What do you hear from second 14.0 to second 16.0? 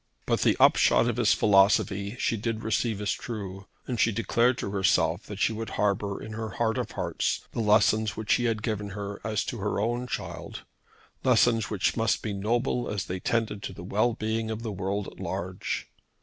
being of the world at large.